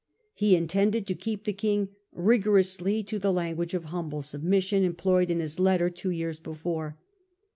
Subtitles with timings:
[0.33, 5.29] He intended to keep the king rigorously to the language of humble submission em ployed
[5.29, 6.97] in his letter two years before.